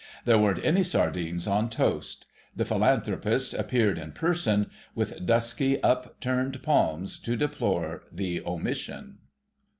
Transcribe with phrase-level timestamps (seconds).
[0.25, 2.25] There weren't any sardines on toast.
[2.55, 9.19] The Philanthropist appeared in person, with dusky, upturned palms, to deplore the omission.